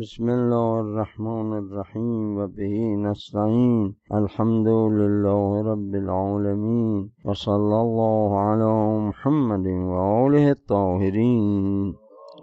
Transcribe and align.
بسم 0.00 0.30
الله 0.30 0.80
الرحمن 0.80 1.58
الرحيم 1.58 2.38
وبه 2.38 2.74
نستعين. 3.06 3.94
الحمد 4.14 4.68
لله 4.68 5.62
رب 5.72 5.92
العالمين 5.94 7.10
وصلى 7.24 7.76
الله 7.86 8.38
على 8.38 8.72
محمد 9.08 9.66
وآله 9.66 10.50
الطاهرين. 10.50 11.94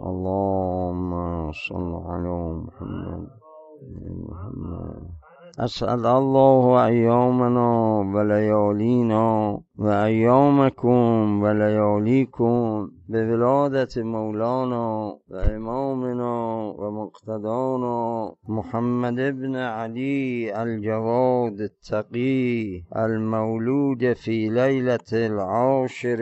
اللهم 0.10 1.12
صل 1.52 1.92
على 2.12 2.38
محمد. 2.66 3.24
محمد 4.30 5.04
أسأل 5.60 6.06
الله 6.06 6.86
أيامنا 6.86 7.68
وليالينا 8.16 9.24
وأيامكم 9.80 10.98
ولياليكم. 11.44 12.90
به 13.10 13.34
ولادت 13.34 13.98
مولانا 13.98 15.18
و 15.30 15.36
امامنا 15.36 16.74
و 16.74 16.92
مقتدانا 16.92 18.36
محمد 18.48 19.20
ابن 19.20 19.56
علی 19.56 20.52
الجواد 20.52 21.62
التقی 21.62 22.84
المولود 22.92 24.14
فی 24.14 24.50
لیلة 24.50 25.12
العاشر 25.14 26.22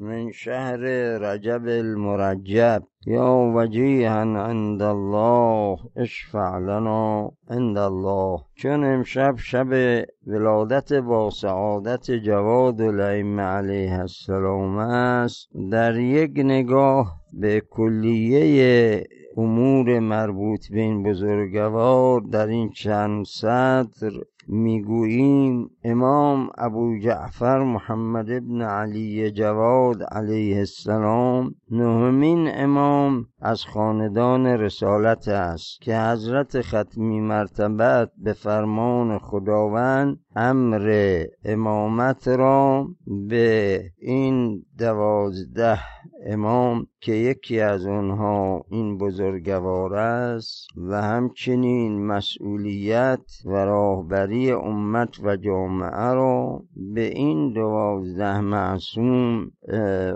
من 0.00 0.32
شهر 0.32 0.80
رجب 1.18 1.66
المرجب. 1.66 2.82
یا 3.06 3.52
وجیها 3.54 4.20
عند 4.20 4.82
الله 4.82 5.78
اشفع 5.96 6.58
لنا 6.58 7.32
عند 7.50 7.78
الله. 7.78 8.40
چون 8.54 8.84
امشب 8.84 9.34
شب 9.36 10.04
ولادت 10.30 10.92
با 10.92 11.30
سعادت 11.30 12.10
جواد 12.10 12.80
الائمه 12.80 13.42
علیه 13.42 13.98
السلام 13.98 14.78
است. 14.78 15.48
در 15.70 15.98
یک 15.98 16.32
نگاه 16.36 17.20
به 17.32 17.62
کلیه 17.70 19.06
امور 19.36 19.98
مربوط 19.98 20.70
به 20.70 20.80
این 20.80 21.02
بزرگوار 21.02 22.20
در 22.20 22.46
این 22.46 22.70
چند 22.70 23.24
سطر 23.24 24.12
می‌گوییم 24.48 25.70
امام 25.84 26.50
ابو 26.58 26.98
جعفر 26.98 27.62
محمد 27.62 28.30
ابن 28.30 28.62
علی 28.62 29.30
جواد 29.30 30.02
علیه 30.02 30.58
السلام 30.58 31.54
نهمین 31.72 32.48
امام 32.54 33.26
از 33.40 33.64
خاندان 33.64 34.46
رسالت 34.46 35.28
است 35.28 35.80
که 35.80 35.98
حضرت 35.98 36.60
ختمی 36.60 37.20
مرتبت 37.20 38.10
به 38.18 38.32
فرمان 38.32 39.18
خداوند 39.18 40.18
امر 40.36 41.24
امامت 41.44 42.28
را 42.28 42.88
به 43.28 43.82
این 43.98 44.64
دوازده 44.78 45.78
امام 46.26 46.86
که 47.00 47.12
یکی 47.12 47.60
از 47.60 47.86
آنها 47.86 48.64
این 48.70 48.98
بزرگوار 48.98 49.94
است 49.94 50.68
و 50.76 51.02
همچنین 51.02 52.06
مسئولیت 52.06 53.20
و 53.44 53.50
راهبری 53.50 54.52
امت 54.52 55.20
و 55.22 55.36
جامعه 55.36 56.12
را 56.14 56.62
به 56.94 57.04
این 57.04 57.52
دوازده 57.52 58.40
معصوم 58.40 59.50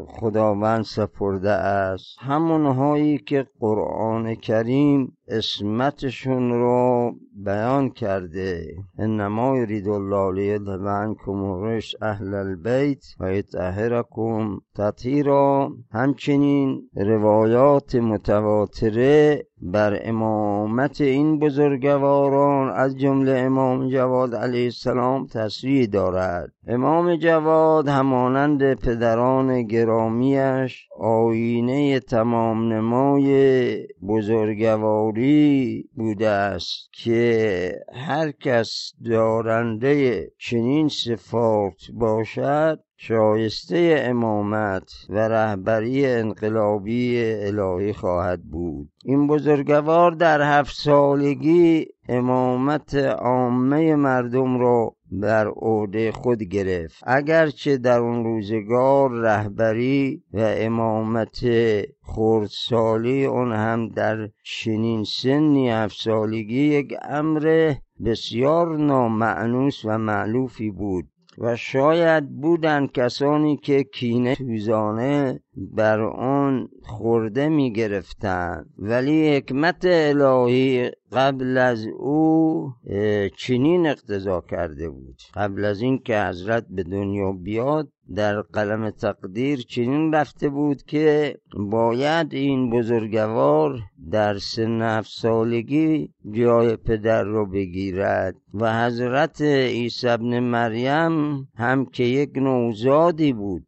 خداوند 0.06 0.84
سپرده 0.84 1.43
است. 1.50 2.16
همونهایی 2.20 3.18
که 3.18 3.46
قرآن 3.60 4.34
کریم 4.34 5.16
اسمتشون 5.28 6.50
رو 6.50 7.12
بیان 7.36 7.90
کرده. 7.90 8.74
انما 8.98 9.56
یرید 9.58 9.88
الله 9.88 10.34
لیذهب 10.34 10.88
عنکم 10.88 11.44
الرجس 11.44 11.94
اهل 12.02 12.34
البیت 12.34 13.04
و 13.20 13.34
یطهرکم 13.34 14.58
تطهیرا. 14.76 15.72
همچنین 15.90 16.90
روایات 16.96 17.94
متواتره 17.94 19.46
بر 19.62 19.98
امامت 20.02 21.00
این 21.00 21.38
بزرگواران 21.38 22.70
از 22.74 22.98
جمله 22.98 23.32
امام 23.32 23.88
جواد 23.88 24.34
علیه 24.34 24.64
السلام 24.64 25.26
تصریح 25.26 25.86
دارد. 25.86 26.52
امام 26.66 27.16
جواد 27.16 27.88
همانند 27.88 28.74
پدران 28.74 29.62
گرامیش 29.62 30.88
آینه 30.98 32.00
تمام 32.00 32.72
نمای 32.72 33.76
بزرگواری 35.14 35.88
بوده 35.94 36.28
است 36.28 36.88
که 36.92 37.72
هر 37.92 38.30
کس 38.30 38.92
دارنده 39.04 40.32
چنین 40.38 40.88
صفات 40.88 41.76
باشد 41.92 42.80
شایسته 42.96 44.04
امامت 44.08 44.92
و 45.08 45.28
رهبری 45.28 46.06
انقلابی 46.06 47.22
الهی 47.24 47.92
خواهد 47.92 48.42
بود. 48.42 48.88
این 49.04 49.26
بزرگوار 49.26 50.10
در 50.10 50.42
هفت 50.42 50.76
سالگی 50.76 51.86
امامت 52.08 52.94
عامه 52.94 53.94
مردم 53.94 54.58
را 54.58 54.94
بر 55.10 55.48
عهده 55.48 56.12
خود 56.12 56.42
گرفت. 56.42 57.02
اگرچه 57.06 57.76
در 57.76 57.98
اون 57.98 58.24
روزگار 58.24 59.10
رهبری 59.10 60.22
و 60.32 60.38
امامت 60.56 61.46
خردسالی 62.02 63.24
اون 63.24 63.52
هم 63.52 63.88
در 63.88 64.28
چنین 64.44 65.04
سنی 65.04 65.70
هفت 65.70 65.96
سالگی 66.00 66.60
یک 66.60 66.94
امر 67.02 67.74
بسیار 68.04 68.76
نامعنوس 68.76 69.84
و 69.84 69.98
معلوفی 69.98 70.70
بود. 70.70 71.13
و 71.38 71.56
شاید 71.56 72.28
بودند 72.40 72.92
کسانی 72.92 73.56
که 73.56 73.84
کینه 73.84 74.34
توزانه 74.34 75.40
بر 75.56 76.00
آن 76.00 76.68
خورده 76.82 77.48
می 77.48 77.72
گرفتند 77.72 78.66
ولی 78.78 79.36
حکمت 79.36 79.84
الهی 79.84 80.90
قبل 81.12 81.58
از 81.58 81.86
او 81.98 82.72
چنین 83.36 83.86
اقتضا 83.86 84.40
کرده 84.40 84.88
بود. 84.88 85.16
قبل 85.34 85.64
از 85.64 85.80
اینکه 85.80 86.22
حضرت 86.22 86.66
به 86.70 86.82
دنیا 86.82 87.32
بیاد 87.32 87.88
در 88.14 88.40
قلم 88.40 88.90
تقدیر 88.90 89.60
چنین 89.60 90.12
رفته 90.12 90.48
بود 90.48 90.82
که 90.82 91.36
باید 91.56 92.34
این 92.34 92.70
بزرگوار 92.70 93.78
در 94.10 94.38
سن 94.38 95.02
سالگی 95.02 96.10
جای 96.30 96.76
پدر 96.76 97.22
رو 97.22 97.46
بگیرد 97.46 98.36
و 98.54 98.84
حضرت 98.84 99.42
عیسی 99.42 100.08
ابن 100.08 100.40
مریم 100.40 101.48
هم 101.56 101.86
که 101.86 102.04
یک 102.04 102.30
نوزادی 102.36 103.32
بود. 103.32 103.66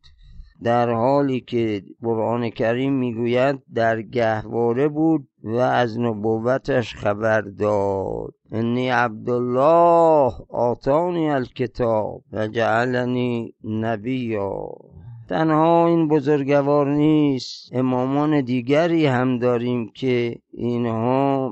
در 0.62 0.90
حالی 0.90 1.40
که 1.40 1.82
قرآن 2.02 2.50
کریم 2.50 2.92
می‌گوید 2.92 3.62
در 3.74 4.02
گهواره 4.02 4.88
بود 4.88 5.28
و 5.44 5.56
از 5.56 6.00
نبوتش 6.00 6.94
خبر 6.94 7.40
داد. 7.40 8.34
انی 8.52 8.88
عبدالله 8.88 10.32
آتانی 10.48 11.30
الکتاب 11.30 12.22
و 12.32 12.48
جعلنی 12.48 13.54
نبیا. 13.64 14.68
تنها 15.28 15.86
این 15.86 16.08
بزرگوار 16.08 16.94
نیست 16.94 17.70
امامان 17.72 18.40
دیگری 18.40 19.06
هم 19.06 19.38
داریم 19.38 19.90
که 19.94 20.36
اینها 20.52 21.50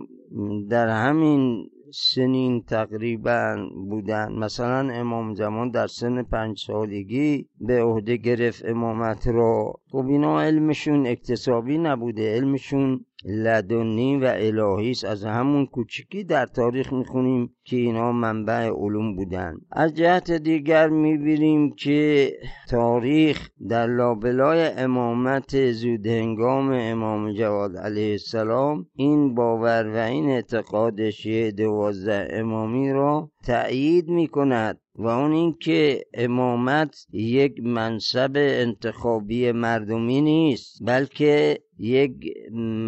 در 0.70 0.88
همین 0.88 1.70
سنین 1.96 2.62
تقریبا 2.62 3.68
بودن. 3.88 4.32
مثلا 4.32 4.92
امام 4.92 5.34
زمان 5.34 5.70
در 5.70 5.86
سن 5.86 6.22
پنج 6.22 6.58
سالگی 6.58 7.48
به 7.60 7.82
عهده 7.82 8.16
گرفت 8.16 8.64
امامت 8.64 9.28
را. 9.28 9.72
خب 9.90 10.06
اینا 10.08 10.40
علمشون 10.40 11.06
اکتسابی 11.06 11.78
نبوده. 11.78 12.36
علمشون 12.36 13.04
لدنی 13.24 14.16
و 14.16 14.32
الهی 14.36 14.90
است. 14.90 15.04
از 15.04 15.24
همون 15.24 15.66
کوچکی 15.66 16.24
در 16.24 16.46
تاریخ 16.46 16.92
می‌خونیم 16.92 17.50
که 17.64 17.76
اینا 17.76 18.12
منبع 18.12 18.70
علوم 18.70 19.16
بودن. 19.16 19.54
از 19.72 19.94
جهت 19.94 20.30
دیگر 20.30 20.88
می‌بینیم 20.88 21.74
که 21.74 22.32
تاریخ 22.70 23.48
در 23.68 23.86
لابلای 23.86 24.66
امامت 24.76 25.72
زودهنگام 25.72 26.72
امام 26.72 27.32
جواد 27.32 27.76
علیه 27.76 28.10
السلام 28.10 28.86
این 28.94 29.34
باور 29.34 29.88
و 29.88 29.96
این 29.96 30.30
اعتقاد 30.30 31.10
شیعه 31.10 31.50
دوازده 31.50 32.28
امامی 32.30 32.92
را 32.92 33.30
تأیید 33.46 34.08
می‌کند 34.08 34.80
و 34.96 35.06
اون 35.06 35.32
اینکه 35.32 36.04
امامت 36.14 37.06
یک 37.12 37.60
منصب 37.62 38.32
انتخابی 38.34 39.52
مردمی 39.52 40.20
نیست 40.20 40.78
بلکه 40.82 41.58
یک 41.78 42.12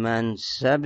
منصب 0.03 0.85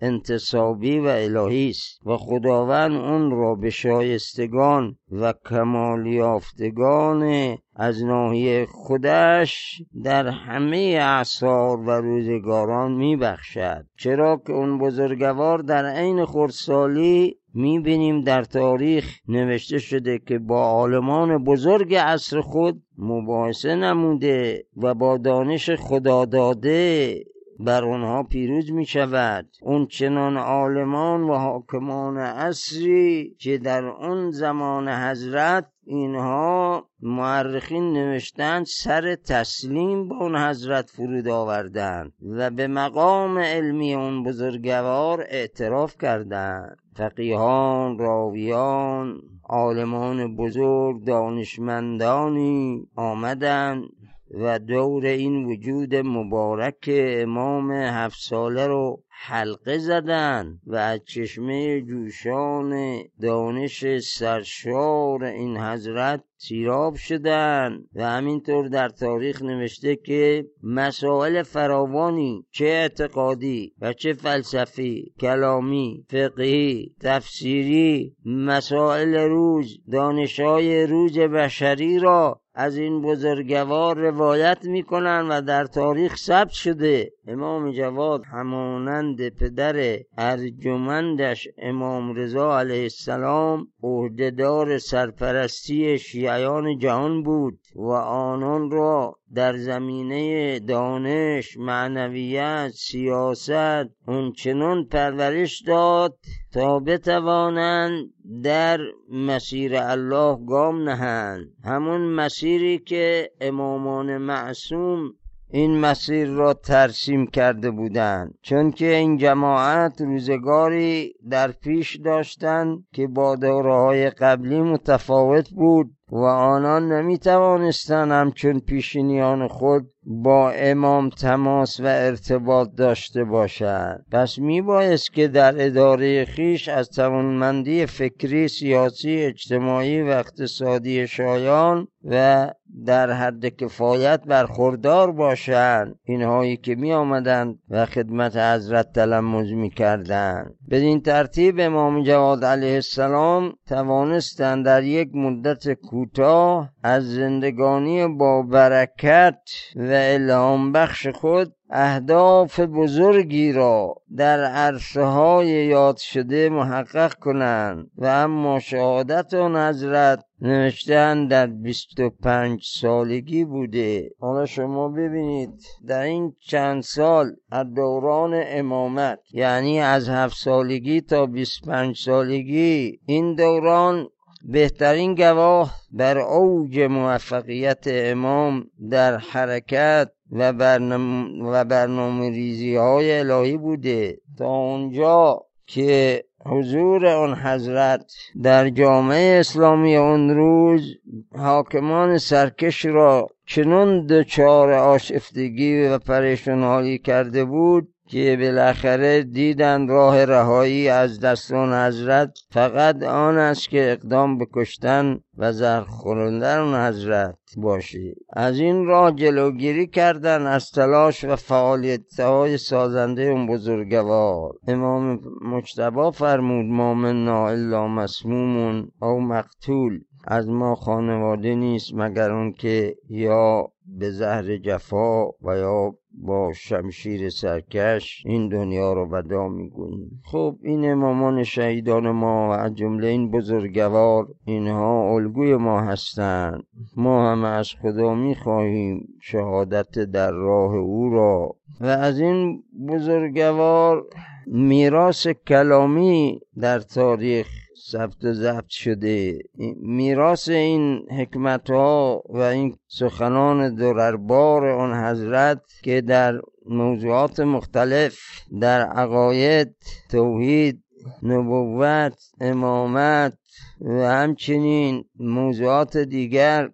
انتصابی 0.00 0.98
و 0.98 1.06
الهی 1.06 1.70
است 1.70 2.06
و 2.06 2.16
خداوند 2.16 2.92
اون 2.92 3.30
را 3.30 3.54
به 3.54 3.70
شایستگان 3.70 4.96
و 5.10 5.34
کمال 5.44 6.06
یافتگان 6.06 7.56
از 7.76 8.04
ناحیه 8.04 8.66
خودش 8.70 9.82
در 10.04 10.28
همه 10.28 10.98
اعصار 11.00 11.78
و 11.80 11.90
روزگاران 11.90 12.92
میبخشد. 12.92 13.86
چرا 13.98 14.42
که 14.46 14.52
اون 14.52 14.78
بزرگوار 14.78 15.58
در 15.58 15.86
عین 15.86 16.24
خردسالی 16.24 17.36
می‌بینیم 17.54 18.20
در 18.20 18.42
تاریخ 18.42 19.18
نوشته 19.28 19.78
شده 19.78 20.18
که 20.18 20.38
با 20.38 20.64
عالمان 20.64 21.44
بزرگ 21.44 21.94
عصر 21.94 22.40
خود 22.40 22.82
مباحثه 22.98 23.74
نموده 23.74 24.66
و 24.76 24.94
با 24.94 25.18
دانش 25.18 25.70
خدا 25.70 26.24
داده 26.24 27.24
بر 27.60 27.84
آنها 27.84 28.22
پیروز 28.22 28.72
می 28.72 28.86
شود 28.86 29.46
اون 29.62 29.86
چنان 29.86 30.36
عالمان 30.36 31.22
و 31.22 31.34
حاکمان 31.34 32.16
اصری 32.16 33.36
که 33.38 33.58
در 33.58 33.84
اون 33.84 34.30
زمان 34.30 34.88
حضرت 34.88 35.66
اینها 35.86 36.86
معرخین 37.02 37.92
نوشتند 37.92 38.66
سر 38.66 39.14
تسلیم 39.14 40.08
به 40.08 40.14
اون 40.14 40.36
حضرت 40.36 40.90
فرود 40.90 41.28
آوردند 41.28 42.12
و 42.22 42.50
به 42.50 42.66
مقام 42.66 43.38
علمی 43.38 43.94
اون 43.94 44.22
بزرگوار 44.22 45.24
اعتراف 45.28 45.96
کردند. 45.98 46.78
فقیهان 46.96 47.98
راویان 47.98 49.20
عالمان 49.44 50.36
بزرگ 50.36 51.04
دانشمندانی 51.04 52.88
آمدند 52.96 53.82
و 54.30 54.58
دور 54.58 55.06
این 55.06 55.44
وجود 55.44 55.94
مبارک 55.94 56.90
امام 56.92 57.70
هفت 57.70 58.16
ساله 58.20 58.66
رو 58.66 59.02
حلقه 59.08 59.78
زدن 59.78 60.60
و 60.66 60.76
از 60.76 61.00
چشمه 61.04 61.82
جوشان 61.82 62.98
دانش 63.20 63.98
سرشار 63.98 65.24
این 65.24 65.56
حضرت 65.56 66.24
سیراب 66.36 66.94
شدن 66.94 67.78
و 67.94 68.10
همینطور 68.10 68.68
در 68.68 68.88
تاریخ 68.88 69.42
نوشته 69.42 69.96
که 69.96 70.46
مسائل 70.62 71.42
فراوانی 71.42 72.46
چه 72.50 72.64
اعتقادی 72.64 73.74
و 73.80 73.92
چه 73.92 74.12
فلسفی 74.12 75.12
کلامی 75.20 76.04
فقهی 76.10 76.94
تفسیری 77.00 78.16
مسائل 78.24 79.14
روز 79.14 79.78
دانشای 79.92 80.86
روز 80.86 81.18
بشری 81.18 81.98
را 81.98 82.40
از 82.56 82.76
این 82.76 83.02
بزرگوار 83.02 83.96
روایت 83.96 84.64
می‌کنن 84.64 85.28
و 85.28 85.40
در 85.40 85.64
تاریخ 85.64 86.16
ثبت 86.16 86.50
شده. 86.50 87.12
امام 87.26 87.72
جواد 87.72 88.24
همانند 88.24 89.28
پدر 89.28 89.98
ارجمندش 90.18 91.48
امام 91.58 92.14
رضا 92.14 92.58
علیه 92.58 92.82
السلام 92.82 93.68
عهدهدار 93.82 94.78
سرپرستی 94.78 95.98
شیعیان 95.98 96.78
جهان 96.78 97.22
بود 97.22 97.58
و 97.74 97.90
آنان 97.90 98.70
را 98.70 99.18
در 99.34 99.56
زمینه 99.56 100.58
دانش 100.58 101.56
معنویت 101.56 102.70
سیاست 102.74 103.86
اونچنان 104.06 104.84
پرورش 104.84 105.62
داد. 105.62 106.18
تا 106.54 106.78
بتوانند 106.78 108.10
در 108.42 108.78
مسیر 109.10 109.76
الله 109.76 110.38
گام 110.46 110.88
نهند. 110.88 111.46
همون 111.64 112.00
مسیری 112.00 112.78
که 112.78 113.30
امامان 113.40 114.18
معصوم 114.18 115.12
این 115.50 115.80
مسیر 115.80 116.28
را 116.28 116.54
ترسیم 116.54 117.26
کرده 117.26 117.70
بودند. 117.70 118.34
چون 118.42 118.70
که 118.70 118.94
این 118.94 119.16
جماعت 119.16 120.00
روزگاری 120.00 121.14
در 121.30 121.52
پیش 121.52 121.96
داشتند 121.96 122.84
که 122.92 123.06
با 123.06 123.36
دوره 123.36 124.10
قبلی 124.10 124.60
متفاوت 124.60 125.50
بود. 125.50 125.90
و 126.14 126.24
آنان 126.24 126.92
نمی 126.92 127.18
توانستند 127.18 128.12
همچون 128.12 128.60
پیشینیان 128.60 129.48
خود 129.48 129.90
با 130.06 130.50
امام 130.50 131.08
تماس 131.08 131.80
و 131.80 131.84
ارتباط 131.86 132.68
داشته 132.76 133.24
باشد 133.24 134.04
پس 134.12 134.38
می 134.38 134.62
بایست 134.62 135.12
که 135.12 135.28
در 135.28 135.66
اداره 135.66 136.24
خیش 136.24 136.68
از 136.68 136.90
توانمندی 136.90 137.86
فکری 137.86 138.48
سیاسی 138.48 139.16
اجتماعی 139.16 140.02
و 140.02 140.06
اقتصادی 140.06 141.06
شایان 141.06 141.88
و 142.04 142.50
در 142.86 143.10
حد 143.10 143.46
کفایت 143.46 144.22
برخوردار 144.24 145.12
باشند 145.12 145.98
اینهایی 146.04 146.56
که 146.56 146.74
می 146.74 146.92
آمدند 146.92 147.58
و 147.70 147.86
خدمت 147.86 148.36
حضرت 148.36 148.92
تلمز 148.92 149.52
می 149.52 149.70
کردند 149.70 150.54
بدین 150.70 151.00
ترتیب 151.00 151.56
امام 151.58 152.02
جواد 152.02 152.44
علیه 152.44 152.74
السلام 152.74 153.52
توانستند 153.68 154.64
در 154.64 154.82
یک 154.82 155.14
مدت 155.14 155.72
کوتاه 155.72 156.70
از 156.82 157.14
زندگانی 157.14 158.08
با 158.08 158.42
برکت 158.42 159.40
و 159.76 159.90
الهام 159.90 160.72
بخش 160.72 161.06
خود 161.06 161.52
اهداف 161.70 162.60
بزرگی 162.60 163.52
را 163.52 163.94
در 164.16 164.44
عرصه 164.44 165.02
های 165.02 165.46
یاد 165.48 165.96
شده 165.96 166.48
محقق 166.48 167.14
کنند 167.14 167.90
و 167.96 168.06
اما 168.06 168.60
شهادت 168.60 169.34
آن 169.34 169.56
حضرت 169.56 170.24
نوشتن 170.40 171.26
در 171.26 171.46
25 171.46 172.64
سالگی 172.64 173.44
بوده. 173.44 174.10
حالا 174.20 174.46
شما 174.46 174.88
ببینید 174.88 175.62
در 175.86 176.02
این 176.02 176.36
چند 176.40 176.82
سال 176.82 177.36
از 177.50 177.66
دوران 177.74 178.42
امامت 178.46 179.18
یعنی 179.30 179.80
از 179.80 180.08
هفت 180.08 180.36
سالگی 180.36 181.00
تا 181.00 181.26
25 181.26 181.98
سالگی 181.98 183.00
این 183.06 183.34
دوران 183.34 184.08
بهترین 184.48 185.14
گواه 185.14 185.74
بر 185.92 186.18
اوج 186.18 186.80
موفقیت 186.80 187.84
امام 187.86 188.64
در 188.90 189.16
حرکت 189.16 190.10
و 190.32 190.52
برنامه, 190.52 191.44
و 191.44 191.64
برنامه 191.64 192.30
ریزی 192.30 192.76
های 192.76 193.18
الهی 193.18 193.56
بوده. 193.56 194.18
تا 194.38 194.46
اونجا 194.46 195.40
که 195.66 196.24
حضور 196.46 197.06
آن 197.06 197.34
حضرت 197.34 198.12
در 198.42 198.70
جامعه 198.70 199.40
اسلامی 199.40 199.96
اون 199.96 200.30
روز 200.30 200.94
حاکمان 201.36 202.18
سرکش 202.18 202.84
را 202.84 203.28
چنون 203.46 204.06
دچار 204.06 204.72
آشفتگی 204.72 205.86
و 205.86 205.98
پریشان 205.98 206.96
کرده 206.98 207.44
بود 207.44 207.93
که 208.08 208.36
بالاخره 208.40 209.22
دیدن 209.22 209.88
راه 209.88 210.24
رهایی 210.24 210.88
از 210.88 211.20
دستان 211.20 211.86
حضرت 211.86 212.38
فقط 212.50 213.02
آن 213.02 213.38
است 213.38 213.68
که 213.68 213.92
اقدام 213.92 214.38
به 214.38 214.46
کشتن 214.52 215.20
و 215.38 215.52
زهر 215.52 215.80
خوردن 215.80 216.88
حضرت 216.88 217.38
باشی. 217.56 218.14
از 218.32 218.58
این 218.58 218.86
راه 218.86 219.12
جلوگیری 219.12 219.86
کردن 219.86 220.46
از 220.46 220.70
تلاش 220.70 221.24
و 221.24 221.36
فعالیت 221.36 222.20
های 222.20 222.58
سازنده 222.58 223.22
اون 223.22 223.46
بزرگوار. 223.46 224.52
امام 224.68 225.20
مجتبا 225.42 226.10
فرمود 226.10 226.66
ما 226.66 226.94
منا 226.94 227.48
الا 227.48 227.88
مسمومون 227.88 228.88
او 229.02 229.20
مقتول. 229.20 230.00
از 230.26 230.48
ما 230.48 230.74
خانواده 230.74 231.54
نیست 231.54 231.90
مگر 231.94 232.32
اون 232.32 232.52
که 232.52 232.96
یا 233.08 233.68
به 233.86 234.10
زهر 234.10 234.56
جفا 234.56 235.26
و 235.28 235.56
یا 235.56 235.94
با 236.18 236.52
شمشیر 236.52 237.30
سرکش 237.30 238.22
این 238.26 238.48
دنیا 238.48 238.92
رو 238.92 239.08
ودا 239.10 239.48
می‌گوییم 239.48 240.20
خب 240.24 240.56
این 240.62 240.90
امامان 240.90 241.42
شهیدان 241.42 242.10
ما 242.10 242.48
و 242.48 242.52
از 242.52 242.74
جمله 242.74 243.06
این 243.06 243.30
بزرگوار 243.30 244.28
اینها 244.44 245.14
الگوی 245.14 245.56
ما 245.56 245.80
هستند 245.80 246.64
ما 246.96 247.32
هم 247.32 247.44
از 247.44 247.70
خدا 247.82 248.14
می‌خواهیم 248.14 249.08
شهادت 249.20 249.98
در 249.98 250.30
راه 250.30 250.74
او 250.74 251.10
را. 251.10 251.56
و 251.80 251.86
از 251.86 252.20
این 252.20 252.62
بزرگوار 252.88 254.06
میراث 254.46 255.26
کلامی 255.26 256.40
در 256.60 256.78
تاریخ 256.78 257.63
ثبت 257.90 258.24
و 258.24 258.32
ضبط 258.32 258.68
شده. 258.68 259.38
میراث 259.76 260.48
این 260.48 261.06
حکمت 261.10 261.70
ها 261.70 262.22
و 262.28 262.38
این 262.38 262.76
سخنان 262.88 263.74
درربار 263.74 264.68
آن 264.68 265.04
حضرت 265.04 265.60
که 265.82 266.00
در 266.00 266.40
موضوعات 266.66 267.40
مختلف 267.40 268.18
در 268.60 268.80
عقاید 268.80 269.76
توحید 270.10 270.84
نبوت 271.22 272.18
امامت 272.40 273.38
و 273.80 273.92
همچنین 273.92 275.04
موضوعات 275.18 275.96
دیگر 275.96 276.70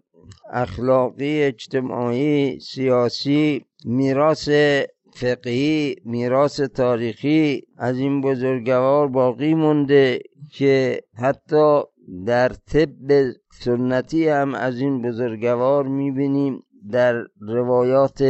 اخلاقی 0.53 1.43
اجتماعی 1.43 2.61
سیاسی 2.61 3.65
میراث 3.85 4.49
فقهی 5.13 5.97
میراث 6.05 6.61
تاریخی 6.61 7.63
از 7.79 7.99
این 7.99 8.21
بزرگوار 8.21 9.09
باقی 9.09 9.55
مونده 9.55 10.21
که 10.53 11.01
حتی 11.15 11.81
در 12.27 12.49
طب 12.49 13.31
سنتی 13.53 14.29
هم 14.29 14.55
از 14.55 14.81
این 14.81 15.03
بزرگوار 15.03 15.87
می‌بینیم 15.87 16.63
در 16.91 17.25
روایات 17.41 18.25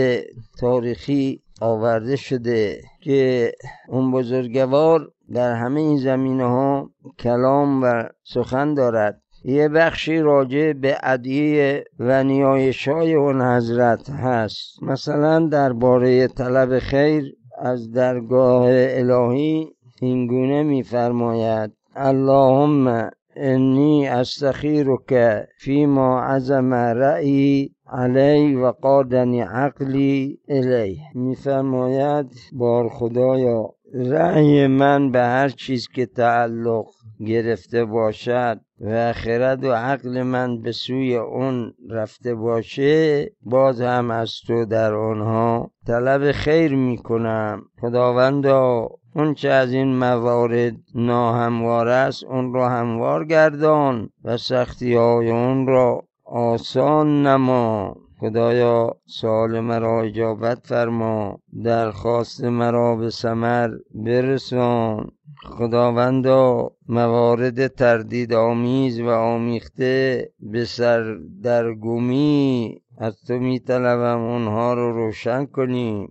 تاریخی 0.61 1.43
آورده 1.61 2.17
شده 2.17 2.83
که 3.01 3.53
اون 3.89 4.13
بزرگوار 4.13 5.13
در 5.33 5.55
همه 5.55 5.81
این 5.81 5.99
زمینه 5.99 6.45
ها 6.45 6.91
کلام 7.19 7.83
و 7.83 8.05
سخن 8.25 8.75
دارد. 8.75 9.23
یه 9.44 9.68
بخشی 9.68 10.18
راجع 10.18 10.73
به 10.73 10.97
ادیه 11.02 11.85
و 11.99 12.25
نیایش 12.25 12.88
های 12.88 13.14
اون 13.14 13.42
حضرت 13.42 14.11
هست. 14.11 14.82
مثلا 14.82 15.47
درباره 15.47 16.28
طلب 16.28 16.78
خیر 16.78 17.37
از 17.59 17.92
درگاه 17.92 18.66
الهی 18.70 19.68
اینگونه 20.00 20.62
میفرماید. 20.62 21.73
اللهم 21.97 23.11
انی 23.37 24.09
استخیرک 24.09 25.14
فیما 25.59 26.20
عزم 26.20 26.75
رأی 26.75 27.70
علی 27.92 28.54
و 28.54 28.66
قادنی 28.66 29.40
عقلی 29.40 30.38
الی 30.49 30.99
میفرماید 31.14 32.26
بار 32.52 32.88
خدایا 32.88 33.75
رأی 33.94 34.66
من 34.66 35.11
به 35.11 35.18
هر 35.18 35.49
چیز 35.49 35.88
که 35.88 36.06
تعلق 36.06 36.87
گرفته 37.27 37.85
باشد 37.85 38.61
و 38.81 39.12
خرد 39.12 39.65
و 39.65 39.73
عقل 39.73 40.23
من 40.23 40.62
به 40.62 40.73
سوی 40.73 41.17
اون 41.17 41.75
رفته 41.91 42.35
باشه 42.35 43.27
باز 43.43 43.81
هم 43.81 44.11
از 44.11 44.33
تو 44.47 44.65
در 44.65 44.95
آنها 44.95 45.71
طلب 45.87 46.33
خیر 46.33 46.75
می‌کنم. 46.75 47.62
خداوندا 47.81 48.89
اون 49.15 49.35
چه 49.35 49.49
از 49.49 49.73
این 49.73 49.97
موارد 49.97 50.75
ناهموار 50.95 51.89
است 51.89 52.25
اون 52.25 52.55
را 52.55 52.69
هموار 52.69 53.25
گردان 53.25 54.11
و 54.25 54.37
سختی 54.37 54.95
های 54.95 55.31
اون 55.31 55.67
را 55.67 56.03
آسان 56.25 57.27
نما. 57.27 57.97
خدایا 58.21 58.97
سال 59.07 59.61
مرا 59.61 60.03
اجابت 60.03 60.67
فرما. 60.67 61.39
درخواست 61.65 62.45
مرا 62.45 62.97
به 62.97 63.11
سمر 63.11 63.71
برسان. 63.95 65.11
خداوندا 65.45 66.71
موارد 66.89 67.67
تردید 67.67 68.33
آمیز 68.35 69.00
و 69.00 69.09
آمیخته 69.09 70.29
به 70.41 70.65
سر 70.65 71.17
درگمی 71.43 72.83
از 72.99 73.23
تو 73.27 73.35
می 73.35 73.59
طلبم 73.61 74.21
اونها 74.21 74.75
رو 74.75 74.93
روشن 74.93 75.47
کنی. 75.47 76.09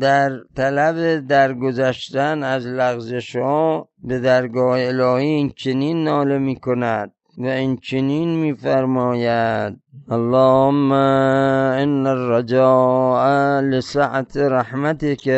در 0.00 0.30
طلب 0.56 1.26
درگذشتن 1.26 2.42
از 2.42 2.66
لغزش 2.66 3.36
ها 3.36 3.88
به 4.04 4.18
درگاه 4.18 4.80
الهی 4.80 5.26
این 5.26 5.52
چنین 5.56 6.04
ناله 6.04 6.38
می 6.38 6.56
کند 6.56 7.12
و 7.38 7.46
این 7.46 7.76
چنین 7.76 8.28
میفرماید 8.28 9.80
اللهم 10.10 10.92
إن 10.92 12.06
الرجاء 12.06 13.60
لسعة 13.60 14.26
رحمتك 14.36 15.28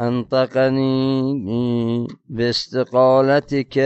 أنطقني 0.00 2.06
باستقالتك 2.28 3.78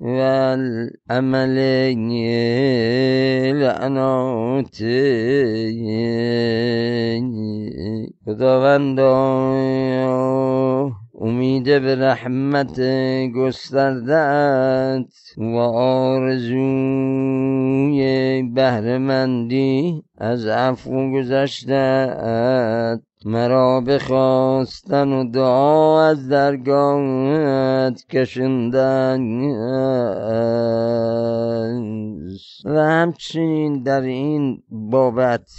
والأمل 0.00 1.56
لأن 3.60 3.96
أوتي 3.96 5.00
خداوند 8.26 9.00
امید 11.22 11.64
به 11.64 11.96
رحمت 11.96 12.80
گستردت 13.34 15.12
و 15.36 15.56
آرزوی 15.56 16.62
بهرهمندی 18.54 20.02
از 20.18 20.46
عفو 20.46 21.12
گذشتت. 21.12 23.00
مرا 23.24 23.80
بخواستن 23.80 25.12
و 25.12 25.30
دعا 25.30 26.04
از 26.04 26.28
درگاهت 26.28 28.06
کشندن. 28.06 29.20
و 32.64 32.78
همچنین 32.78 33.82
در 33.82 34.00
این 34.00 34.62
بابت 34.70 35.50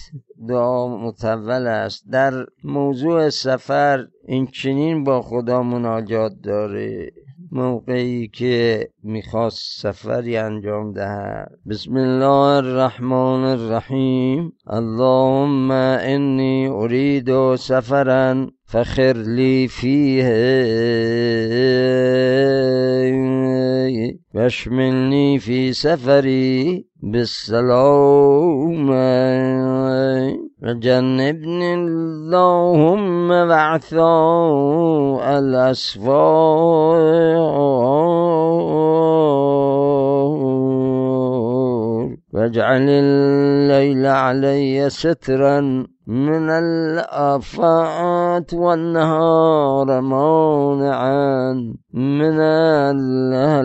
دعا 0.47 0.97
متول 0.97 1.67
است. 1.67 2.03
در 2.11 2.45
موضوع 2.63 3.29
سفر 3.29 4.07
این 4.27 4.47
چنین 4.47 5.03
با 5.03 5.21
خدا 5.21 5.63
مناجات 5.63 6.31
داره. 6.43 7.11
موقعی 7.51 8.27
که 8.27 8.89
می‌خواست 9.03 9.81
سفری 9.81 10.37
انجام 10.37 10.93
دهد. 10.93 11.51
بسم 11.69 11.95
الله 11.95 12.55
الرحمن 12.57 13.43
الرحیم. 13.43 14.53
اللهم 14.67 15.71
انی 15.71 16.67
اريد 16.67 17.55
سفرا. 17.55 18.47
فخر 18.71 19.13
لی 19.13 19.67
فیه 19.67 20.31
واشملني 24.33 25.39
في 25.39 25.73
سفري 25.73 26.85
بالسلام. 27.03 28.89
وجنبني 30.63 31.73
اللهم 31.73 33.27
بعثاء 33.47 34.03
الأسفار. 35.39 36.91
واجعل 42.41 42.89
الليل 42.89 44.05
علي 44.05 44.89
سترا 44.89 45.59
من 46.07 46.49
الآفات 46.49 48.53
والنهار 48.53 50.01
مانعا 50.01 51.53
من 51.93 52.39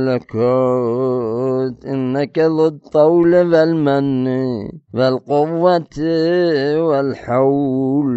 الهلكات. 0.04 1.84
إنك 1.84 2.38
ذو 2.38 2.66
الطول 2.66 3.34
والمن 3.34 4.28
والقوة 4.94 5.98
والحول. 6.78 8.16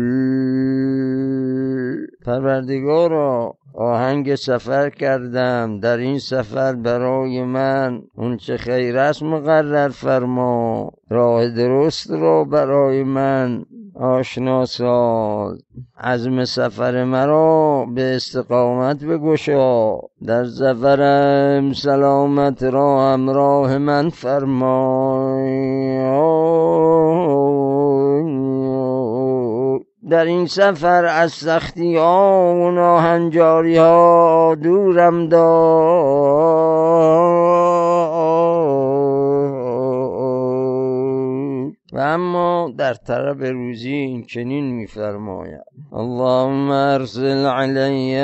پروردگارا 2.26 3.54
آهنگ 3.80 4.36
سفر 4.36 4.90
کردم. 4.90 5.80
در 5.80 5.98
این 5.98 6.20
سفر 6.20 6.74
برای 6.74 7.44
من 7.44 8.02
اون 8.18 8.38
چه 8.38 8.58
خیر 8.58 8.98
است 8.98 9.24
مقرر 9.24 9.90
فرما. 9.90 10.92
راه 11.10 11.50
درست 11.50 12.12
را 12.12 12.44
برای 12.44 13.04
من 13.04 13.66
آشنا 13.96 14.66
ساز. 14.66 15.60
عزم 15.98 16.46
سفر 16.46 17.04
مرا 17.04 17.86
به 17.96 18.16
استقامت 18.16 19.04
بگشا. 19.04 19.98
در 20.26 20.46
سفرم 20.46 21.74
سلامت 21.74 22.64
را 22.64 23.14
همراه 23.14 23.78
من 23.78 24.10
فرمای. 24.10 25.70
در 30.10 30.26
این 30.26 30.46
سفر 30.46 31.06
از 31.06 31.32
سختی 31.32 31.96
ها 31.96 32.54
و 32.56 32.72
ناهنجاری 32.72 33.78
ها 33.78 34.56
دورم 34.64 35.30
دار 35.30 36.60
و 41.94 42.00
اما 42.00 42.74
در 42.78 42.94
طرف 42.94 43.38
روزی 43.42 43.94
این 43.94 44.24
چنین 44.24 44.72
میفرماید. 44.72 45.62
اللهم 45.94 46.72
ارسل 46.72 47.46
علی 47.46 48.16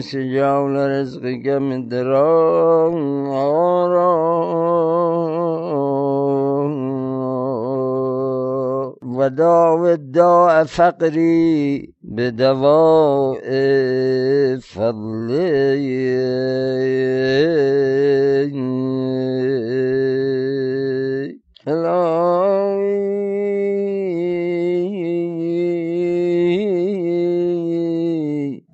سجاول 0.00 0.76
رزقك 0.76 1.46
مدرارا 1.46 2.90
وداع 9.16 9.92
الداع 9.92 10.64
فقري 10.64 11.90
بدواء 12.02 13.46
فضلي. 14.60 15.86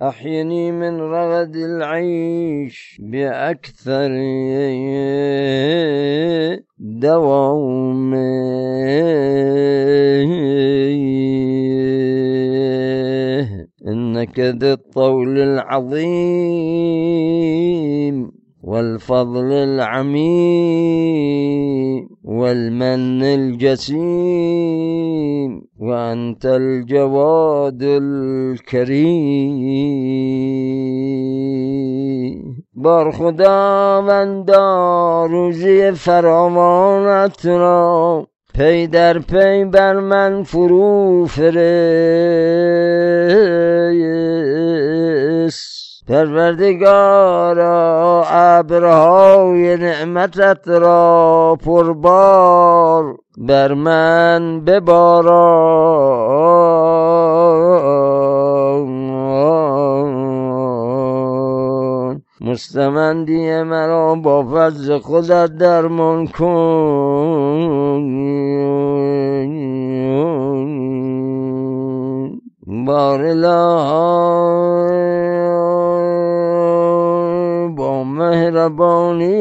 أحيني 0.03 0.73
من 0.73 1.01
رغد 1.01 1.57
العيش 1.57 3.01
بأكثر 3.01 4.11
دوام 6.79 8.15
إنك 14.39 14.63
ذو 14.63 14.73
الطول 14.73 15.39
العظيم 15.39 16.33
والفضل 18.63 19.53
العميم 19.53 20.33
والمن 22.25 23.23
الجسيم 23.23 24.03
وأنت 25.81 26.47
الجواد 26.47 27.83
الكريم. 27.83 29.03
بار 32.75 33.13
خداوندا 33.13 34.57
روزی 35.27 35.93
فراوانت 35.93 37.47
را 37.47 38.27
پی 38.55 38.87
در 38.87 39.19
پی 39.19 39.65
بر 39.65 39.93
من 39.93 40.43
فرو 40.43 41.27
فرست. 41.27 41.53
پروردگارا 46.09 47.63
ابرهای 48.29 49.77
نعمتت 49.77 50.69
را 50.69 51.59
پربار 51.65 53.17
بر 53.39 53.75
من 53.75 54.61
بباران 54.65 55.83
مستمندی 62.41 63.63
مرا 63.63 64.15
با 64.15 64.47
فضل 64.55 64.99
خودت 64.99 65.57
درمان 65.57 66.27
کن. 66.27 67.12
بار 72.93 73.35
با 77.77 78.05
مهربانیت 78.05 79.37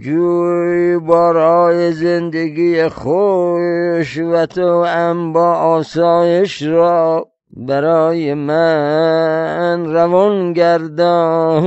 جوی 0.00 0.98
برای 0.98 1.92
زندگی 1.92 2.88
خوش 2.88 4.18
و 4.18 4.46
تو 4.46 4.84
با 5.32 5.52
آسایش 5.54 6.62
را 6.62 7.28
برای 7.56 8.34
من 8.34 9.92
روان 9.92 10.52
گردان. 10.52 11.64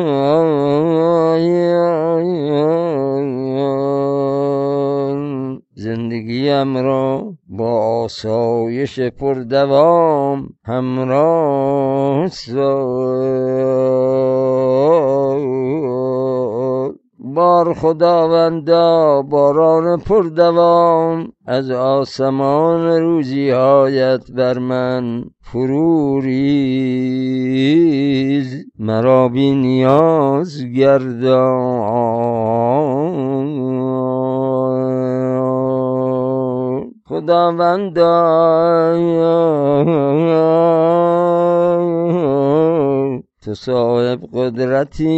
زندگیم 5.81 6.77
را 6.77 7.33
با 7.47 8.03
آسایش 8.03 8.99
پردوام 8.99 10.49
همراه 10.65 12.27
ساد 12.27 13.81
بار 17.19 17.73
خداوندا 17.73 19.21
باران 19.21 19.99
پردوام 19.99 21.31
از 21.45 21.71
آسمان 21.71 22.99
روزیهایت 23.01 24.31
بر 24.31 24.57
من 24.59 25.23
فرو 25.41 26.19
ریز. 26.19 27.61
مرا 28.79 29.29
بی 29.29 29.51
نیاز 29.51 30.65
گردان. 30.65 32.10
خداوندا 37.21 38.01
تو 43.41 43.53
صاحب 43.53 44.19
قدرتی 44.33 45.11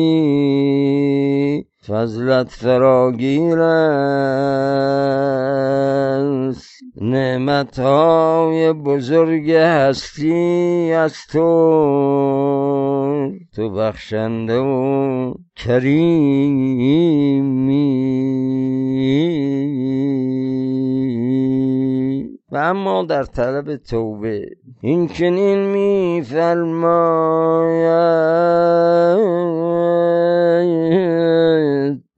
فضلت 1.87 2.49
فراگیر 2.49 3.59
است. 3.59 3.93
نعمت 7.01 7.79
های 7.79 8.73
بزرگ 8.73 9.51
هستی 9.51 10.91
از 10.93 11.13
تو. 11.31 11.39
تو 13.55 13.69
بخشنده 13.69 14.59
و 14.59 15.33
کریمی. 15.55 17.03
و 22.53 22.57
اما 22.57 23.03
در 23.03 23.23
طلب 23.23 23.75
توبه 23.75 24.45
این 24.81 25.07
چنین 25.07 25.59
می 25.65 26.23
فرماید 26.25 27.63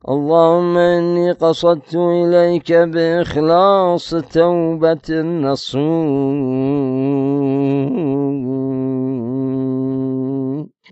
اللهم 0.08 0.78
إني 0.78 1.34
قصدت 1.34 1.96
إليك 1.96 2.72
بإخلاص 2.72 4.14
توبة 4.14 5.10
نصوح 5.22 5.86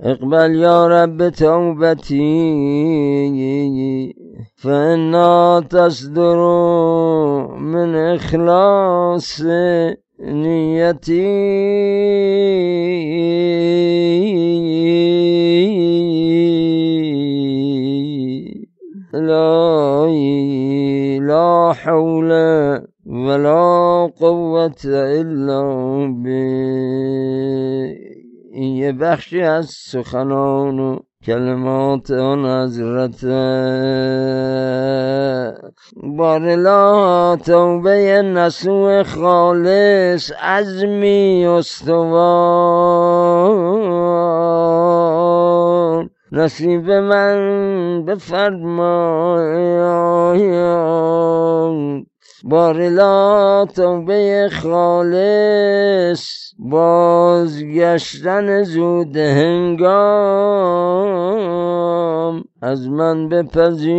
اقبل 0.01 0.55
يا 0.55 0.87
رب 0.87 1.29
توبتي 1.29 2.23
فإنها 4.63 5.59
تصدر 5.59 6.39
من 7.57 7.95
إخلاص 7.95 9.41
نيتي. 10.19 11.23
لا 19.13 20.07
لا 21.19 21.73
حول 21.73 22.31
ولا 23.05 24.11
قوة 24.21 24.81
إلا 24.85 25.61
به 28.53 28.59
یه 28.59 28.91
بخشی 28.91 29.41
از 29.41 29.65
سخنان 29.65 30.79
و 30.79 30.99
کلمات 31.25 32.11
آن 32.11 32.45
حضرت 32.45 33.25
بارلا 36.17 37.35
توبه 37.35 38.21
نسوع 38.21 39.03
خالص 39.03 40.31
عزمی 40.31 41.45
استوار. 41.45 41.99
نصیب 46.31 46.91
من 46.91 48.05
بفرمای 48.05 49.77
بارلا 52.45 53.65
توبه 53.75 54.49
خالص 54.51 56.53
بازگشتن 56.59 58.63
زود 58.63 59.17
هنگام 59.17 59.93
از 62.61 62.89
من 62.89 63.29
بپذیر. 63.29 63.93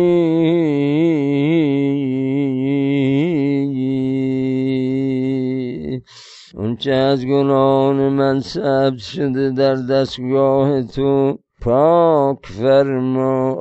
اونچه 6.55 6.91
از 6.91 7.25
گناهان 7.25 8.09
من 8.09 8.39
ثبت 8.39 8.97
شده 8.97 9.51
در 9.51 9.75
دستگاه 9.75 10.83
تو 10.83 11.37
پاک 11.61 12.45
فرما. 12.45 13.55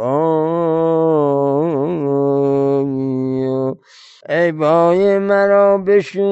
ای 4.29 4.53
بای 4.53 5.19
مرا 5.19 5.79
بشوی. 5.79 6.25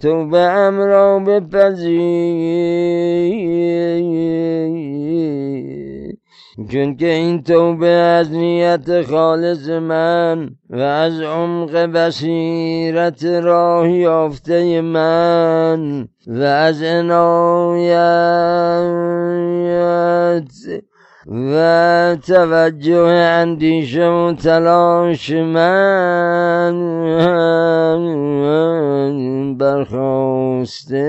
تو 0.00 0.26
به 0.26 0.38
امرا 0.38 1.18
بپذیر. 1.18 2.52
چون 6.56 6.96
که 6.96 7.06
این 7.06 7.42
توبه 7.42 7.88
از 7.88 8.30
نیت 8.32 9.02
خالص 9.02 9.68
من 9.68 10.50
و 10.70 10.78
از 10.80 11.20
عمق 11.20 11.76
بصیرت 11.76 13.24
راه 13.24 13.90
یافته 13.90 14.80
من 14.80 16.08
و 16.26 16.42
از 16.42 16.82
عنایت 16.82 18.02
و 21.28 22.16
توجه 22.26 23.00
اندیشه 23.00 24.06
و 24.06 24.32
تلاش 24.32 25.30
من 25.30 26.74
برخواسته. 29.58 31.02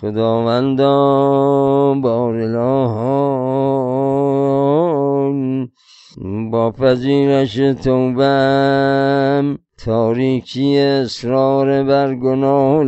خداوندا 0.00 0.94
بارلاهان 2.02 3.78
با 6.50 6.70
پذیرش 6.70 7.54
توبم 7.54 9.58
تاریکی 9.84 10.78
اصرار 10.78 11.82
بر 11.82 12.14
گناه 12.14 12.84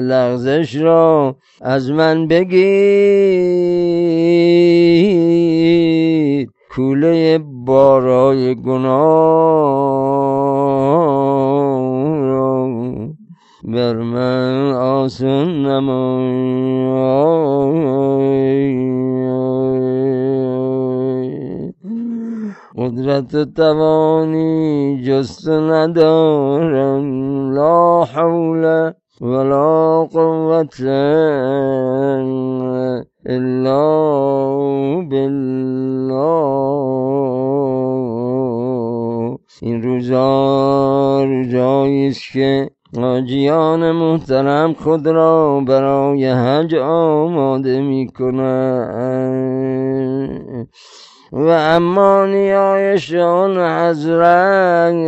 لغزش 0.00 0.76
را 0.76 1.36
از 1.60 1.90
من 1.90 2.26
بگیر. 2.26 3.58
کوله 6.70 7.38
بارای 7.66 8.54
گناه 8.54 10.07
بر 13.78 13.96
من 13.96 14.72
آسان 14.72 15.66
نمای 15.66 16.98
قدرت 22.78 23.54
توانی 23.54 25.02
جست 25.06 25.48
ندارم 25.48 27.04
لا 27.52 28.04
حول 28.04 28.92
ولا 29.20 30.04
قوة 30.04 30.78
إلا 33.26 33.82
بالله 35.10 36.38
این 39.62 39.82
روزا 39.82 41.24
روزایی 41.24 42.08
است 42.08 42.32
که 42.32 42.70
آجیان 42.96 43.92
محترم 43.92 44.72
خود 44.72 45.06
را 45.06 45.60
برای 45.60 46.30
حج 46.30 46.74
آماده 46.74 47.80
می 47.80 48.08
و 51.32 51.48
اما 51.48 52.26
نیایشان 52.26 53.58
حضرت 53.58 55.00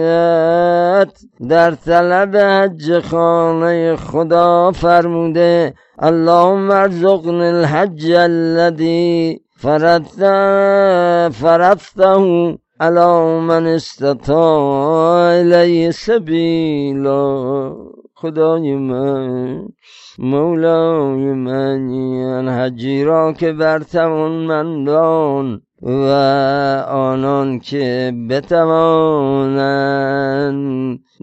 در 1.49 1.71
طلب 1.71 2.37
حج 2.37 2.99
خانه 2.99 3.97
خدا 3.97 4.73
فرموده 4.73 5.75
اللهم 5.99 6.71
ارزقنی 6.71 7.43
الحج 7.43 8.13
الذي 8.13 9.41
فرضته 9.57 11.29
على 12.81 13.41
من 13.41 13.67
استطاع 13.67 15.41
الی 15.41 15.93
سبیلا. 15.93 17.75
خدای 18.15 18.75
من 18.75 19.69
مولای 20.19 21.33
من 21.33 22.49
حجی 22.49 23.05
را 23.05 23.33
که 23.33 23.53
بر 23.53 23.83
مندان 24.47 25.63
و 25.83 26.07
آنان 26.89 27.59
که 27.59 28.13
بتوانند 28.31 29.41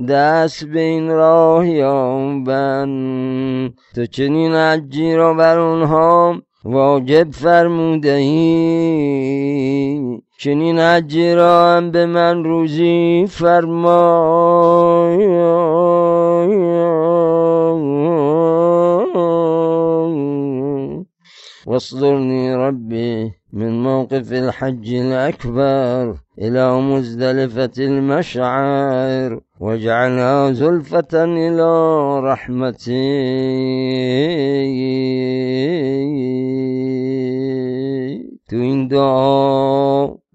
دست 0.09 0.65
به 0.65 0.79
این 0.79 1.09
راه 1.09 1.67
یابند. 1.69 2.93
تو 3.95 4.05
چنین 4.05 4.53
حجی 4.53 5.15
را 5.15 5.33
بر 5.33 5.59
آنها 5.59 6.41
واجب 6.65 7.31
فرموده 7.31 8.11
ای 8.11 9.47
چنین 10.39 10.79
هم 10.79 11.91
به 11.91 12.05
من 12.05 12.43
روزی 12.43 13.25
فرمای 13.29 15.27
واصدرني 21.65 22.55
ربي 22.55 23.31
من 23.53 23.83
موقف 23.83 24.31
الحج 24.31 24.93
الأكبر 24.93 26.15
إلى 26.39 26.81
مزدلفة 26.81 27.71
المشعر 27.79 29.39
واجعلها 29.59 30.51
زلفة 30.51 31.13
إلى 31.13 31.71
رحمتي. 32.23 33.07
تو 38.49 38.55
این 38.55 38.87
دعا 38.87 39.86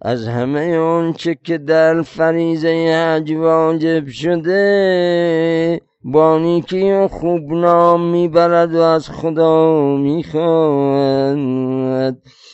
از 0.05 0.29
همه 0.29 0.61
اونچه 0.61 1.37
که 1.45 1.59
در 1.59 2.03
فریزه 2.03 2.69
حج 2.69 3.33
واجب 3.33 4.09
شده 4.09 5.81
با 6.05 6.38
نیکی 6.38 6.93
و 6.93 7.09
خوب 7.09 7.53
نام 7.53 8.11
می‌برد 8.11 8.75
و 8.75 8.81
از 8.81 9.09
خدا 9.09 9.97
می‌خواهد 9.97 11.43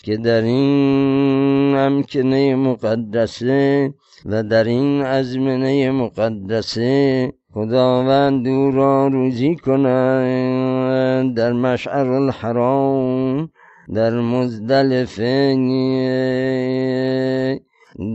که 0.02 0.16
در 0.16 0.42
این 0.42 1.76
امکنه 1.76 2.54
مقدسه 2.54 3.94
و 4.26 4.42
در 4.42 4.64
این 4.64 5.02
ازمنه 5.02 5.90
مقدسه 5.90 7.32
خداوند 7.54 8.48
او 8.48 8.70
را 8.70 9.06
روزی 9.06 9.56
کند 9.56 11.34
در 11.34 11.52
مشعر 11.52 12.10
الحرام. 12.10 13.50
در 13.94 14.20
مزدلفه 14.20 15.54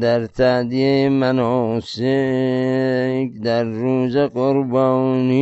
در 0.02 0.26
تعدیه 0.26 1.10
مناسک 1.10 2.04
در 3.44 3.64
روز 3.64 4.18
قربانی 4.18 5.34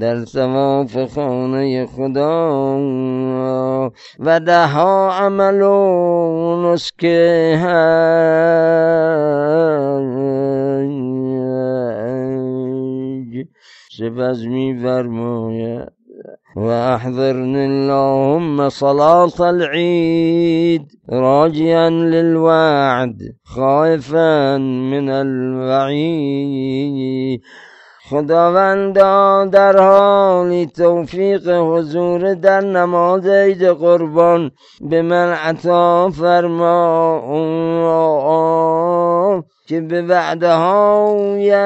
در 0.00 0.24
ثواف 0.24 1.14
خانه 1.14 1.86
خدا 1.86 2.80
و 4.18 4.40
دهها 4.40 5.10
عمل 5.12 5.62
و 5.62 6.72
نسکه 6.72 7.58
سپس 13.98 14.42
می 14.42 14.78
فرماید 14.82 15.99
وأحضرني 16.56 17.66
اللهم 17.66 18.68
صلاة 18.68 19.50
العيد 19.50 20.82
راجيا 21.10 21.90
للوعد 21.90 23.18
خائفا 23.44 24.58
من 24.58 25.10
الوعيد. 25.10 26.50
خداوندا 28.10 29.44
در 29.52 29.76
حالی 29.78 30.66
توفیق 30.66 31.48
حضور 31.48 32.34
در 32.34 32.60
نماز 32.60 33.26
عید 33.26 33.64
قربان 33.64 34.50
به 34.80 35.02
من 35.02 35.32
عطا 35.32 36.10
فرما. 36.10 37.20
که 39.70 39.80
به 39.80 40.02
وعدهایت 40.02 41.56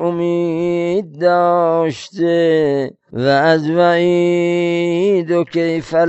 امید 0.00 1.20
داشته 1.20 2.90
و 3.12 3.20
از 3.20 3.70
وعید 3.70 5.30
و 5.30 5.44
کیفلت 5.44 6.06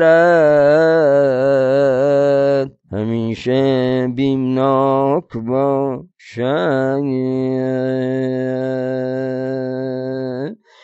همیشه 2.91 4.07
بیمناک 4.15 5.37
باشد 5.37 7.03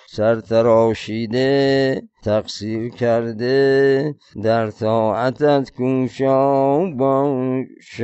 سرتراشیده 0.08 2.02
تقصیر 2.24 2.90
کرده 2.90 4.16
در 4.44 4.72
طاعتت 4.72 5.72
کوشا 5.78 6.78
باشد 6.86 8.00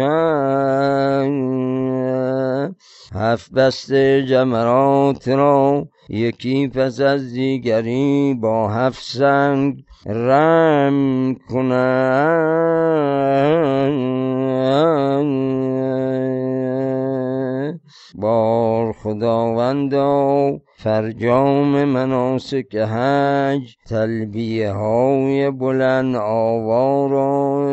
هفت 3.14 3.52
بسته 3.52 4.26
جمرات 4.30 5.28
را 5.28 5.88
یکی 6.10 6.68
پس 6.68 7.02
از 7.02 7.34
دیگری 7.34 8.34
با 8.34 8.70
هفت 8.70 9.04
سنگ 9.04 9.84
رم 10.06 11.36
کنند 11.50 12.60
بار 18.16 18.94
خداوندا 18.94 20.52
فرجام 20.78 21.84
مناسک 21.84 22.76
حج 22.76 23.76
تلبیه 23.90 24.72
های 24.72 25.52
بلند 25.52 26.16
آوارا 26.16 27.70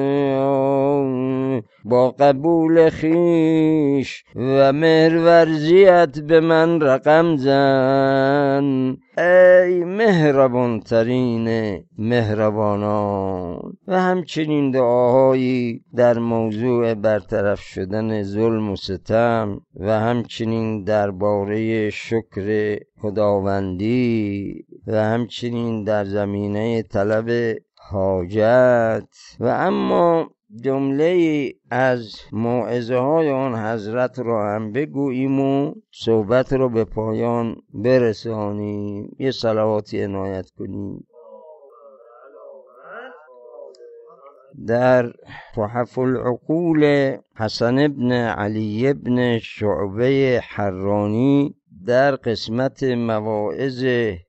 با 1.88 2.10
قبول 2.10 2.90
خیش 2.90 4.24
و 4.36 4.72
مهرورزیت 4.72 6.18
به 6.18 6.40
من 6.40 6.80
رقم 6.80 7.36
زن. 7.36 8.96
ای 9.18 9.84
مهربان 9.84 10.80
ترین 10.80 11.78
مهربانان 11.98 13.72
و 13.88 14.00
همچنین 14.00 14.70
دعاهایی 14.70 15.84
در 15.94 16.18
موضوع 16.18 16.94
برطرف 16.94 17.60
شدن 17.60 18.22
ظلم 18.22 18.70
و 18.70 18.76
ستم 18.76 19.60
و 19.80 20.00
همچنین 20.00 20.84
درباره 20.84 21.90
شکر 21.90 22.78
خداوندی 23.02 24.54
و 24.86 25.04
همچنین 25.04 25.84
در 25.84 26.04
زمینه 26.04 26.82
طلب 26.82 27.56
حاجت. 27.90 29.08
و 29.40 29.46
اما 29.46 30.30
جمله 30.54 31.52
از 31.70 32.16
موعظه 32.32 32.96
های 32.96 33.30
آن 33.30 33.54
حضرت 33.54 34.18
را 34.18 34.54
هم 34.54 34.72
بگوییم 34.72 35.40
و 35.40 35.74
صحبت 35.90 36.52
را 36.52 36.68
به 36.68 36.84
پایان 36.84 37.56
برسانیم. 37.74 39.16
یه 39.18 39.30
صلواتی 39.30 40.02
عنایت 40.02 40.50
کنیم. 40.50 41.06
در 44.66 45.12
تحف 45.54 45.98
العقول 45.98 47.12
حسن 47.36 47.78
ابن 47.78 48.12
علی 48.12 48.88
ابن 48.88 49.38
شعبه 49.38 50.40
حرانی 50.48 51.54
در 51.86 52.16
قسمت 52.16 52.82
مواعظ 52.82 53.84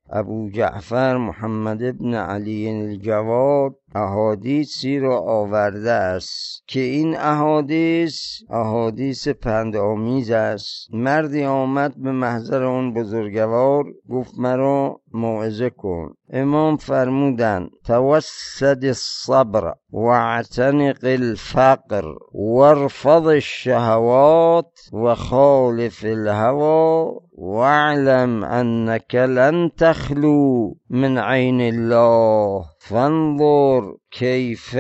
ابو 0.10 0.50
جعفر 0.50 1.18
محمد 1.18 1.84
ابن 1.84 2.14
علی 2.14 2.70
الجواد 2.70 3.76
احادیثی 3.96 5.00
را 5.00 5.20
آورده 5.20 5.92
است؟ 5.92 6.64
که 6.68 6.80
این 6.80 7.18
احادیث 7.18 8.42
احادیث 8.50 9.28
پندآمیز 9.28 10.32
است. 10.32 10.94
مردی 10.94 11.44
آمد 11.44 11.94
به 11.98 12.12
محضر 12.12 12.64
اون 12.64 12.94
بزرگوار 12.94 13.84
گفت 14.10 14.32
مرا 14.38 15.02
موعظه 15.14 15.70
کن. 15.70 16.14
امام 16.34 16.78
فرمودن 16.78 17.70
توسد 17.86 18.80
الصبر 18.84 19.74
واعتنق 19.92 20.98
الفقر 21.04 22.06
وارفض 22.34 23.28
الشهوات 23.28 24.90
وخالف 24.94 26.06
الهوى 26.06 27.20
واعلم 27.38 28.44
انك 28.44 29.16
لن 29.16 29.70
تخلو 29.78 30.74
من 30.90 31.18
عین 31.18 31.62
الله. 31.62 32.66
فانظر 32.90 33.82
کیف 34.12 34.74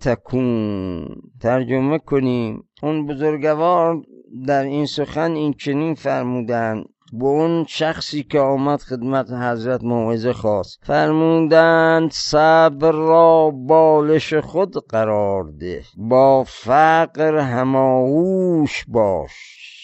تکون. 0.00 1.06
ترجمه 1.40 1.98
کنیم. 1.98 2.64
اون 2.82 3.06
بزرگوار 3.06 4.02
در 4.46 4.62
این 4.62 4.86
سخن 4.86 5.30
این 5.30 5.52
چنین 5.52 5.94
فرمودند 5.94 6.84
به 7.12 7.24
اون 7.24 7.64
شخصی 7.68 8.22
که 8.22 8.40
آمد 8.40 8.80
خدمت 8.80 9.32
حضرت 9.32 9.84
موعظه 9.84 10.32
خواست. 10.32 10.78
فرمودند 10.82 12.10
صبر 12.10 12.92
را 12.92 13.50
بالش 13.50 14.34
خود 14.34 14.86
قرار 14.88 15.44
ده. 15.60 15.82
با 15.96 16.44
فقر 16.44 17.38
هماهوش 17.38 18.84
باش. 18.88 19.30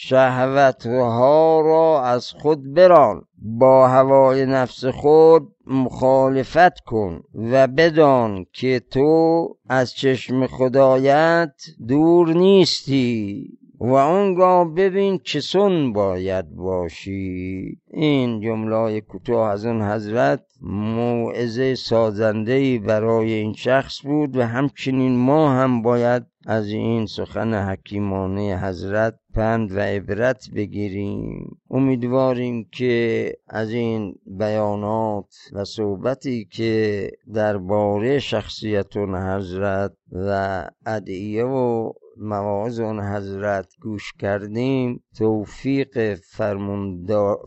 شهوتها 0.09 1.61
را 1.61 2.03
از 2.05 2.31
خود 2.31 2.75
بران. 2.75 3.23
با 3.49 3.89
هوای 3.89 4.47
نفس 4.47 4.85
خود 4.85 5.49
مخالفت 5.67 6.81
کن 6.81 7.21
و 7.35 7.67
بدان 7.67 8.47
که 8.53 8.83
تو 8.91 9.49
از 9.69 9.95
چشم 9.95 10.47
خدایت 10.47 11.53
دور 11.89 12.29
نیستی. 12.29 13.59
و 13.81 13.93
اونگاه 13.93 14.75
ببین 14.75 15.21
چه 15.25 15.41
سن 15.41 15.93
باید 15.93 16.57
باشی. 16.57 17.79
این 17.91 18.41
جمله 18.41 19.01
کوتاه 19.01 19.51
از 19.51 19.67
اون 19.67 19.83
حضرت 19.83 20.41
موعظه 20.63 21.75
سازنده 21.75 22.79
برای 22.79 23.33
این 23.33 23.53
شخص 23.53 24.03
بود 24.03 24.37
و 24.37 24.43
همچنین 24.43 25.17
ما 25.17 25.53
هم 25.53 25.83
باید 25.83 26.23
از 26.47 26.69
این 26.69 27.07
سخن 27.07 27.55
حکیمانه 27.55 28.61
حضرت 28.63 29.15
پند 29.35 29.73
و 29.73 29.81
عبرت 29.81 30.51
بگیریم. 30.55 31.59
امیدواریم 31.71 32.69
که 32.73 33.33
از 33.49 33.71
این 33.71 34.15
بیانات 34.27 35.35
و 35.53 35.65
صحبتی 35.65 36.45
که 36.45 37.11
درباره 37.35 38.19
شخصیتون 38.19 39.15
حضرت 39.15 39.93
و 40.13 40.65
ادعیه 40.87 41.45
و 41.45 41.93
مواعظ 42.19 42.81
اون 42.81 43.01
حضرت 43.01 43.67
گوش 43.81 44.13
کردیم 44.13 45.03
توفیق 45.17 46.15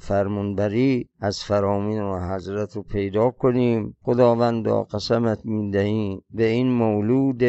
فرمونبری 0.02 1.10
از 1.20 1.44
فرامین 1.44 2.02
و 2.02 2.36
حضرت 2.36 2.76
رو 2.76 2.84
پیدا 2.84 3.30
کنیم. 3.30 3.96
خداوندا 4.02 4.84
قسمت 4.84 5.46
می‌دهیم 5.46 6.22
به 6.32 6.46
این 6.46 6.72
مولود 6.72 7.44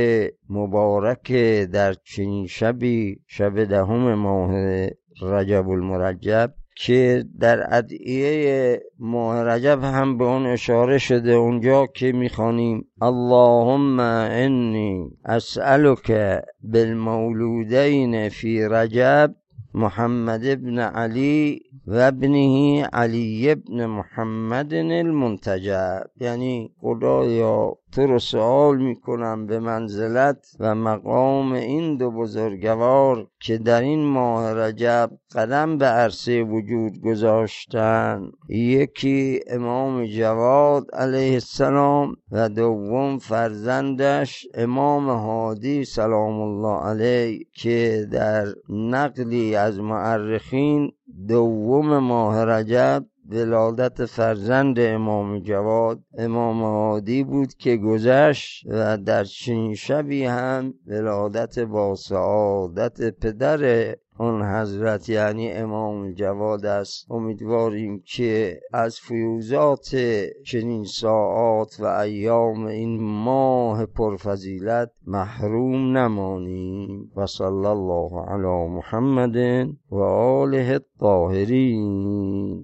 مبارک 0.51 1.33
در 1.73 1.93
چنین 1.93 2.47
شبی 2.47 3.21
شب 3.27 3.65
دهم 3.65 4.15
ماه 4.15 4.53
رجب 5.23 5.69
المرجب. 5.69 6.55
که 6.83 7.25
در 7.41 7.75
ادعیه 7.75 8.83
ماه 8.99 9.45
رجب 9.45 9.85
هم 9.85 10.19
به 10.19 10.25
اون 10.25 10.47
اشاره 10.47 10.99
شده 10.99 11.33
اونجا 11.33 11.87
که 11.87 12.13
می‌خوانیم 12.13 12.85
اللهم 13.03 14.01
انی 14.01 15.11
اسألك 15.25 16.13
بالمولودین 16.63 18.29
فی 18.29 18.63
رجب 18.63 19.35
محمد 19.75 20.47
ابن 20.47 20.79
علی 20.79 21.61
و 21.87 21.95
ابنه 21.95 22.83
علی 22.85 23.51
ابن 23.51 23.87
محمد 23.87 24.75
المنتجب. 24.75 26.03
یعنی 26.21 26.71
خدایا 26.81 27.77
تو 27.93 28.07
رو 28.07 28.19
سوال 28.19 28.79
می‌کنم 28.79 29.47
به 29.47 29.59
منزلت 29.59 30.47
و 30.61 30.75
مقام 30.75 31.53
این 31.53 31.97
دو 31.97 32.11
بزرگوار 32.11 33.27
که 33.41 33.59
در 33.59 33.81
این 33.81 34.05
ماه 34.05 34.55
رجب 34.55 35.11
قدم 35.35 35.79
به 35.79 35.87
عرصه 35.87 36.43
وجود 36.43 37.01
گذاشتن. 37.01 38.31
یکی 38.49 39.41
امام 39.51 40.07
جواد 40.07 40.95
علیه 40.95 41.33
السلام 41.33 42.17
و 42.33 42.49
دوم 42.49 43.19
فرزندش 43.19 44.47
امام 44.55 45.11
هادی 45.11 45.85
سلام 45.85 46.41
الله 46.41 46.83
علیه 46.85 47.47
که 47.55 48.07
در 48.13 48.45
نقلی 48.69 49.57
از 49.57 49.81
معرخین 49.81 50.93
دوم 51.29 51.99
ماه 51.99 52.45
رجب 52.45 53.05
ولادت 53.31 54.05
فرزند 54.05 54.81
امام 54.81 55.39
جواد 55.39 56.01
امام 56.19 56.63
عادی 56.63 57.25
بود 57.25 57.55
که 57.55 57.77
گذشت 57.77 58.67
و 58.67 58.99
در 58.99 59.25
چنین 59.25 59.75
شبی 59.75 60.25
هم 60.25 60.75
ولادت 60.87 61.59
با 61.59 61.95
سعادت 61.95 63.21
پدر 63.21 63.95
اون 64.21 64.43
حضرت 64.43 65.09
یعنی 65.09 65.53
امام 65.53 66.13
جواد 66.13 66.67
است. 66.67 67.11
امیدواریم 67.11 68.03
که 68.07 68.61
از 68.73 68.97
فیوزات 69.01 69.97
چنین 70.47 70.85
ساعات 70.85 71.81
و 71.81 71.85
ایام 71.85 72.65
این 72.67 73.01
ماه 73.03 73.87
پرفضیلت 73.87 74.91
محروم 75.07 75.99
نمانیم. 75.99 77.11
و 77.17 77.27
صلی 77.27 77.67
الله 77.67 78.25
علی 78.29 78.69
محمد 78.69 79.37
و 79.91 79.97
آله 79.99 80.69
الطاهرین. 80.73 82.59